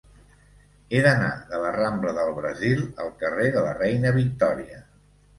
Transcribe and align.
He 0.93 1.01
d'anar 1.07 1.27
de 1.49 1.59
la 1.63 1.73
rambla 1.75 2.13
del 2.19 2.31
Brasil 2.37 2.81
al 3.03 3.11
carrer 3.25 3.45
de 3.57 3.63
la 3.67 3.75
Reina 3.81 4.15
Victòria. 4.17 4.81